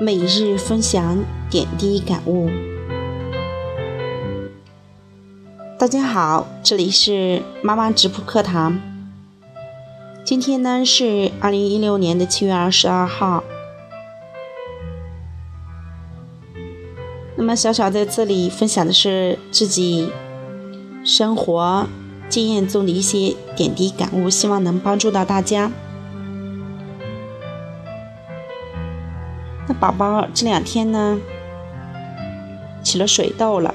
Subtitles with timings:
[0.00, 2.50] 每日分享点滴感悟。
[5.78, 8.80] 大家好，这里是妈妈直播课堂。
[10.24, 13.44] 今天呢是二零一六年的七月二十二号。
[17.36, 20.10] 那么小小在这里分享的是自己
[21.04, 21.86] 生活
[22.28, 25.70] 经验中的一些点滴感悟，希望能帮助到大家。
[29.66, 31.18] 那宝宝这两天呢，
[32.82, 33.74] 起了水痘了。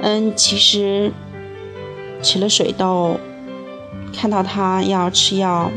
[0.00, 1.12] 嗯，其实
[2.22, 3.18] 起了水痘，
[4.14, 5.70] 看到他要吃药，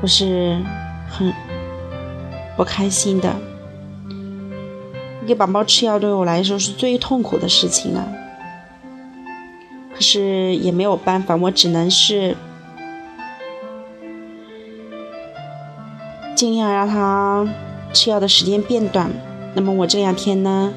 [0.00, 0.58] 我是
[1.08, 1.32] 很
[2.56, 3.34] 不开心的。
[5.26, 8.08] 给宝宝吃药对我来说是最痛苦的事情了。
[9.94, 12.36] 可是也没有办法，我只能是。
[16.36, 17.48] 尽量让他
[17.94, 19.10] 吃药的时间变短。
[19.54, 20.70] 那么我这两天呢，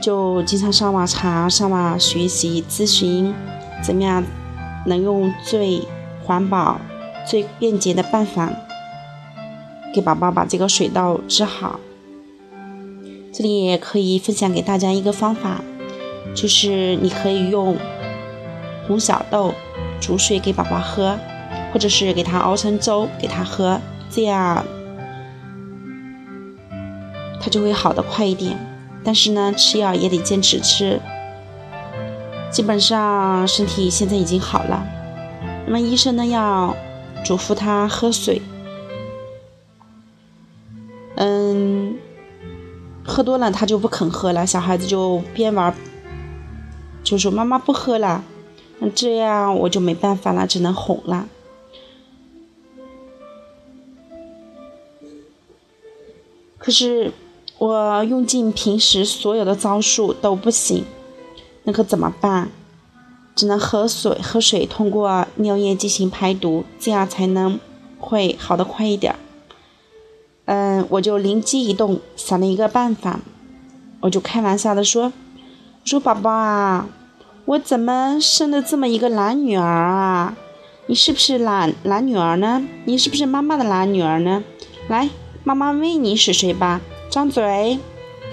[0.00, 3.34] 就经常上网查、上网学习、咨询，
[3.82, 4.24] 怎么样
[4.86, 5.82] 能用最
[6.24, 6.80] 环保、
[7.26, 8.48] 最便捷的办法
[9.92, 11.80] 给宝宝把这个水痘治好。
[13.32, 15.60] 这里也可以分享给大家一个方法，
[16.32, 17.76] 就是你可以用
[18.86, 19.52] 红小豆
[20.00, 21.18] 煮水给宝宝喝，
[21.72, 23.80] 或者是给他熬成粥给他喝。
[24.10, 24.64] 这样，
[27.40, 28.58] 他就会好的快一点。
[29.04, 31.00] 但是呢，吃药也得坚持吃。
[32.50, 34.86] 基本上身体现在已经好了。
[35.66, 36.74] 那么医生呢要
[37.24, 38.40] 嘱咐他喝水。
[41.16, 41.98] 嗯，
[43.04, 44.46] 喝多了他就不肯喝了。
[44.46, 45.74] 小孩子就边玩，
[47.04, 48.24] 就说妈妈不喝了。
[48.78, 51.26] 那这样我就没办法了，只能哄了。
[56.58, 57.12] 可是
[57.58, 60.84] 我用尽平时所有的招数都不行，
[61.62, 62.50] 那可怎么办？
[63.34, 67.60] 只能喝水，喝水通过尿液进行排毒，这样才能
[67.98, 69.14] 会好的快一点。
[70.46, 73.20] 嗯，我就灵机一动，想了一个办法，
[74.00, 75.12] 我就开玩笑的说
[75.84, 76.88] ：“我说宝宝啊，
[77.44, 80.36] 我怎么生了这么一个懒女儿啊？
[80.86, 82.66] 你是不是懒懒女儿呢？
[82.86, 84.42] 你是不是妈妈的懒女儿呢？
[84.88, 85.08] 来。”
[85.48, 86.78] 妈妈喂你水水吧，
[87.08, 87.78] 张嘴。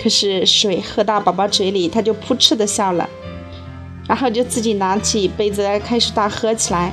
[0.04, 3.10] 可是水喝到宝宝嘴里，他就扑哧的笑了，
[4.06, 6.92] 然后就自己拿起杯子来开始大喝起来。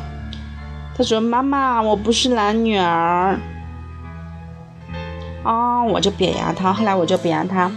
[0.97, 3.37] 他说：“妈妈，我不是懒女儿。”
[5.43, 6.73] 啊，我就表扬他。
[6.73, 7.69] 后来我就表扬他。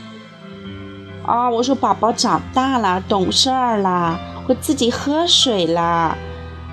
[1.26, 6.16] 啊，我说宝宝长大了，懂事儿了，会自己喝水了。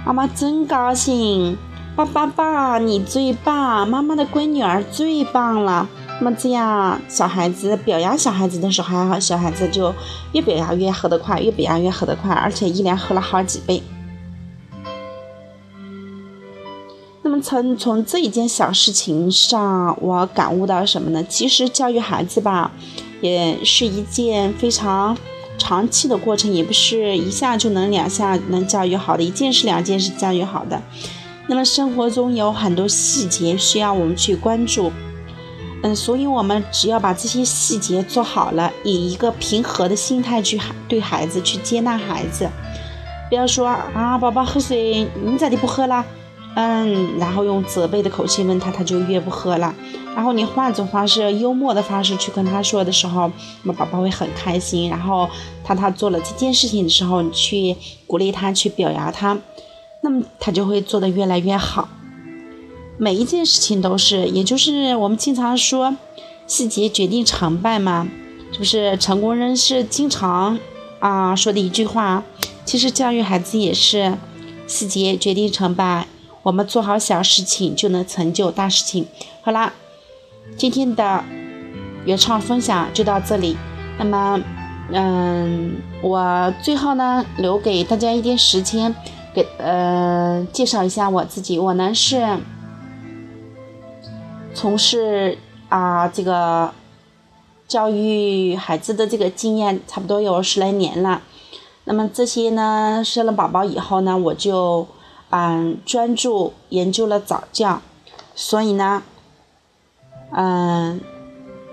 [0.05, 1.57] 妈妈真高兴。
[1.95, 3.87] 爸爸爸，你最棒！
[3.87, 5.87] 妈妈的闺女儿最棒了。
[6.21, 9.93] 那么这样，小孩子表扬小孩子的时候还好，小孩子就
[10.33, 13.83] 越表扬越喝得快，越表扬越喝得快，而且一连喝了好几杯。
[17.21, 21.23] 那么从从这一件小事情上，我感悟到什么呢？
[21.23, 22.73] 其实教育孩子吧，
[23.21, 25.15] 也是一件非常
[25.59, 30.81] 长期的过程，也不是一下就能两下能教育好的，一件事两件事教育好的。
[31.53, 34.91] 那么生活中有很多细节需要我们去关注，
[35.83, 40.59] 嗯，所以我们只要把这些细节做好了，以一个平和的心态去
[40.89, 42.49] 对孩子去接纳孩子，
[43.29, 46.03] 不要说啊，宝宝喝水，你咋地不喝啦？
[46.55, 49.75] 嗯，然后用责备的口气问他，他就越不喝了。
[50.17, 53.31] 然后你换种方式，幽默的方式去跟他说的时候，
[53.65, 54.89] 那宝宝会很开心。
[54.89, 55.29] 然后
[55.63, 57.77] 他他做了这件事情的时候，你去
[58.07, 59.37] 鼓励他，去表扬他。
[60.03, 61.89] 那么他就会做得越来越好。
[62.99, 65.97] 每一件事情都是，也就是我们经常说，
[66.47, 68.07] 细节决定成败嘛，
[68.53, 68.97] 是不是？
[68.99, 70.59] 成功人士经常
[71.01, 72.23] 啊说的一句话。
[72.65, 74.19] 其实教育孩子也是，
[74.67, 76.07] 细节决定成败。
[76.43, 79.07] 我们做好小事情，就能成就大事情。
[79.41, 79.73] 好啦，
[80.57, 81.25] 今天的
[82.05, 83.57] 原创分享就到这里。
[83.99, 84.41] 那么，
[84.93, 88.95] 嗯，我最后呢，留给大家一点时间。
[89.35, 92.39] 给呃介绍一下我自己，我呢是
[94.53, 95.39] 从事
[95.71, 96.73] 啊这个
[97.67, 101.23] 教育孩子的这个经验差不多有十来年了。
[101.85, 104.87] 那么这些呢生了宝宝以后呢，我就
[105.31, 107.81] 嗯专注研究了早教，
[108.35, 109.03] 所以呢，
[110.31, 111.01] 嗯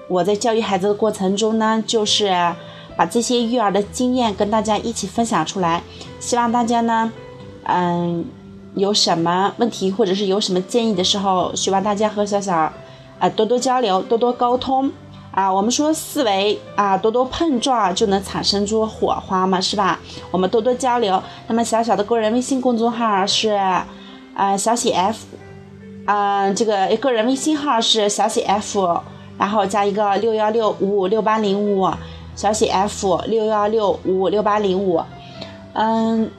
[0.08, 2.56] 我在教育孩子的过程中呢，就是
[2.96, 5.84] 把这些育儿的经验跟大家一起分享出来，
[6.22, 7.12] 希望大家呢。
[7.71, 8.25] 嗯，
[8.75, 12.56] 有什么问题或者是有什么建议的时候，希望大家和小小
[13.19, 14.92] 啊，多多交流，多多沟通
[15.31, 15.51] 啊。
[15.51, 20.00] 我们说思维啊，多多碰撞就能产生出火花嘛，是吧？
[20.31, 21.21] 我们多多交流。
[21.48, 23.86] 那么小小的个人微信公众号是啊
[24.57, 25.25] 小写 f，
[26.06, 29.01] 嗯，这个个人微信号是小写 f，
[29.38, 31.89] 然后加一个六幺六五五六八零五，
[32.36, 35.01] 小写 f 六幺六五五六八零五。
[35.74, 36.30] 嗯，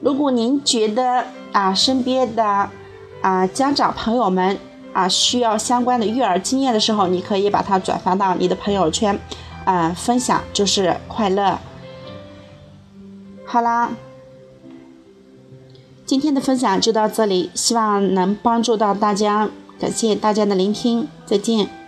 [0.00, 2.68] 如果您觉得啊身边的
[3.20, 4.58] 啊家长朋友们
[4.92, 9.18] 啊需要相关的育儿经验的时候，你可以把它转发到你的朋友圈，
[9.64, 11.58] 啊分享就是快乐。
[13.44, 13.90] 好啦，
[16.06, 21.79] 今天的分享就到这里，希望能帮助到大家，感谢大家的聆听，再见。